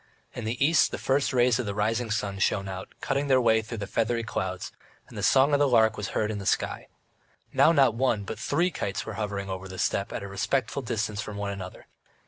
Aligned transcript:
In 0.33 0.45
the 0.45 0.65
east 0.65 0.89
the 0.89 0.97
first 0.97 1.31
rays 1.31 1.59
of 1.59 1.67
the 1.67 1.75
rising 1.75 2.09
sun 2.09 2.39
shone 2.39 2.67
out, 2.67 2.87
cutting 3.01 3.27
their 3.27 3.39
way 3.39 3.61
through 3.61 3.77
the 3.77 3.85
feathery 3.85 4.23
clouds, 4.23 4.71
and 5.07 5.15
the 5.15 5.21
song 5.21 5.53
of 5.53 5.59
the 5.59 5.67
lark 5.67 5.95
was 5.95 6.07
heard 6.17 6.31
in 6.31 6.39
the 6.39 6.45
sky. 6.47 6.87
Now 7.53 7.71
not 7.71 7.93
one 7.93 8.23
but 8.23 8.39
three 8.39 8.71
kites 8.71 9.05
were 9.05 9.13
hovering 9.13 9.47
over 9.47 9.67
the 9.67 9.77
steppe 9.77 10.11
at 10.11 10.23
a 10.23 10.27
respectful 10.27 10.81
distance 10.81 11.21
from 11.21 11.37
one 11.37 11.51
another. 11.51 11.85